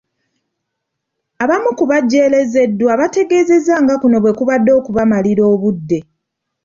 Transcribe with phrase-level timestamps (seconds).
[1.43, 5.99] Abamu ku bejjerezeddwa bategeezezza nga kuno bwe kubadde okubamalira obudde.